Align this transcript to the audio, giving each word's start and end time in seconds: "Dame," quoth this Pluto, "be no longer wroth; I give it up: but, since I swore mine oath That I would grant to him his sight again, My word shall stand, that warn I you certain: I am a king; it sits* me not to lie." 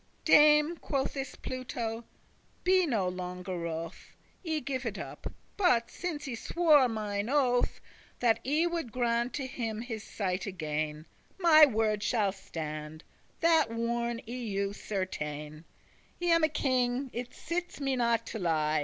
"Dame," 0.25 0.77
quoth 0.77 1.13
this 1.13 1.35
Pluto, 1.35 2.05
"be 2.63 2.87
no 2.87 3.07
longer 3.07 3.55
wroth; 3.55 4.15
I 4.43 4.57
give 4.57 4.83
it 4.83 4.97
up: 4.97 5.31
but, 5.57 5.91
since 5.91 6.27
I 6.27 6.33
swore 6.33 6.89
mine 6.89 7.29
oath 7.29 7.79
That 8.19 8.39
I 8.43 8.65
would 8.65 8.91
grant 8.91 9.31
to 9.35 9.45
him 9.45 9.81
his 9.81 10.03
sight 10.03 10.47
again, 10.47 11.05
My 11.37 11.67
word 11.67 12.01
shall 12.01 12.31
stand, 12.31 13.03
that 13.41 13.69
warn 13.69 14.21
I 14.27 14.31
you 14.31 14.73
certain: 14.73 15.65
I 16.19 16.25
am 16.25 16.43
a 16.43 16.49
king; 16.49 17.11
it 17.13 17.35
sits* 17.35 17.79
me 17.79 17.95
not 17.95 18.25
to 18.25 18.39
lie." 18.39 18.79